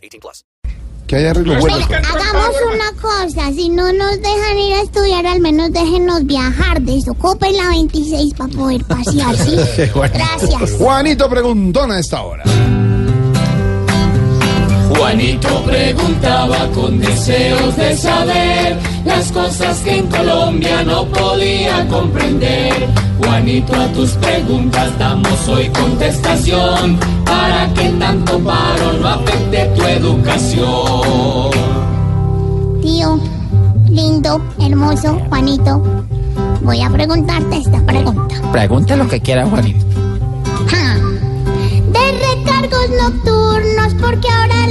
[0.00, 0.44] 18 plus.
[1.06, 1.76] Que hay arreglo bueno.
[1.76, 6.80] Hagamos una cosa, si no nos dejan ir a estudiar, al menos déjenos viajar.
[6.82, 9.56] Desocupen la 26 para poder pasear, ¿sí?
[9.94, 10.72] Gracias.
[10.78, 12.44] Juanito preguntón a esta hora.
[14.96, 22.88] Juanito preguntaba con deseos de saber las cosas que en Colombia no podía comprender.
[23.18, 29.49] Juanito, a tus preguntas damos hoy contestación para que tanto paro no afecte
[29.92, 31.50] educación.
[32.82, 33.20] Tío,
[33.88, 35.82] lindo, hermoso, Juanito,
[36.62, 38.36] voy a preguntarte esta pregunta.
[38.52, 39.84] Pregunte lo que quiera, Juanito.
[40.68, 40.96] Ja.
[41.92, 44.66] De recargos nocturnos, porque ahora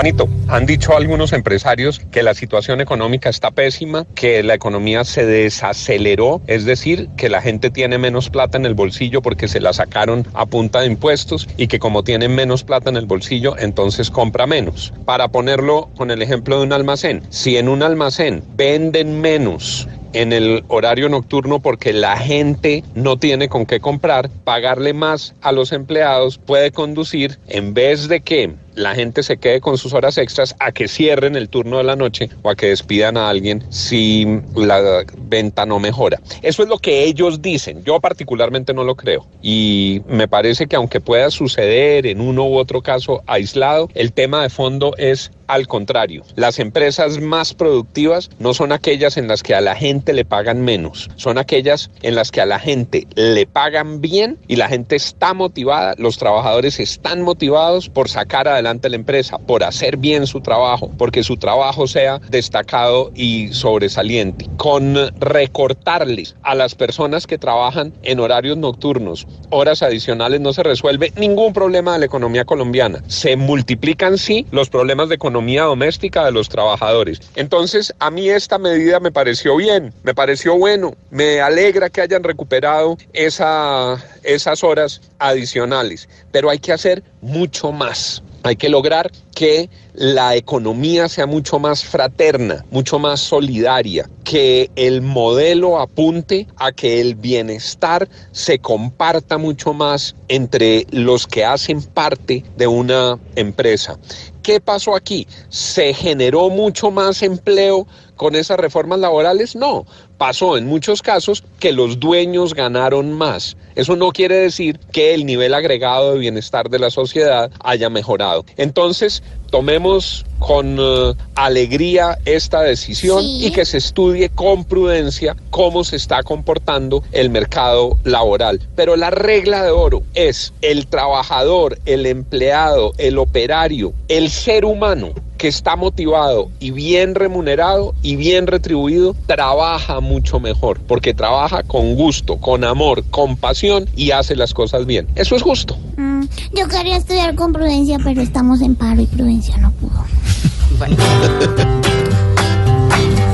[0.00, 5.26] Juanito, han dicho algunos empresarios que la situación económica está pésima, que la economía se
[5.26, 9.74] desaceleró, es decir, que la gente tiene menos plata en el bolsillo porque se la
[9.74, 14.10] sacaron a punta de impuestos y que como tienen menos plata en el bolsillo, entonces
[14.10, 14.94] compra menos.
[15.04, 20.32] Para ponerlo con el ejemplo de un almacén, si en un almacén venden menos en
[20.32, 25.72] el horario nocturno porque la gente no tiene con qué comprar, pagarle más a los
[25.72, 30.54] empleados puede conducir en vez de que la gente se quede con sus horas extras
[30.58, 34.26] a que cierren el turno de la noche o a que despidan a alguien si
[34.54, 36.20] la venta no mejora.
[36.42, 37.82] Eso es lo que ellos dicen.
[37.84, 39.26] Yo particularmente no lo creo.
[39.42, 44.42] Y me parece que aunque pueda suceder en uno u otro caso aislado, el tema
[44.42, 46.22] de fondo es al contrario.
[46.36, 50.62] Las empresas más productivas no son aquellas en las que a la gente le pagan
[50.62, 54.94] menos, son aquellas en las que a la gente le pagan bien y la gente
[54.94, 60.40] está motivada, los trabajadores están motivados por sacar adelante la empresa, por hacer bien su
[60.40, 64.46] trabajo, porque su trabajo sea destacado y sobresaliente.
[64.56, 71.12] Con recortarles a las personas que trabajan en horarios nocturnos, horas adicionales, no se resuelve
[71.16, 73.02] ningún problema de la economía colombiana.
[73.08, 77.20] Se multiplican sí los problemas de economía doméstica de los trabajadores.
[77.34, 82.22] Entonces, a mí esta medida me pareció bien, me pareció bueno, me alegra que hayan
[82.22, 88.22] recuperado esa, esas horas adicionales, pero hay que hacer mucho más.
[88.42, 95.02] Hay que lograr que la economía sea mucho más fraterna, mucho más solidaria, que el
[95.02, 102.44] modelo apunte a que el bienestar se comparta mucho más entre los que hacen parte
[102.56, 103.98] de una empresa.
[104.42, 105.26] ¿Qué pasó aquí?
[105.50, 107.86] ¿Se generó mucho más empleo
[108.20, 109.56] con esas reformas laborales?
[109.56, 109.86] No,
[110.18, 113.56] pasó en muchos casos que los dueños ganaron más.
[113.76, 118.44] Eso no quiere decir que el nivel agregado de bienestar de la sociedad haya mejorado.
[118.58, 123.46] Entonces, tomemos con uh, alegría esta decisión Sí.
[123.46, 128.60] y que se estudie con prudencia cómo se está comportando el mercado laboral.
[128.76, 135.14] Pero la regla de oro es el trabajador, el empleado, el operario, el ser humano
[135.40, 141.94] que está motivado y bien remunerado y bien retribuido, trabaja mucho mejor, porque trabaja con
[141.94, 145.08] gusto, con amor, con pasión y hace las cosas bien.
[145.14, 145.78] Eso es justo.
[145.96, 146.24] Mm,
[146.54, 150.04] yo quería estudiar con Prudencia, pero estamos en paro y Prudencia no pudo.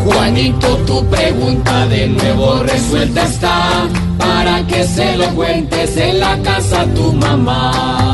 [0.04, 6.82] Juanito, tu pregunta de nuevo resuelta está para que se lo cuentes en la casa
[6.82, 8.05] a tu mamá.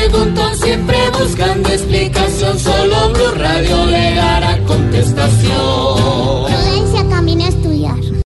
[0.00, 2.09] Juanito preguntó siempre buscando explicación,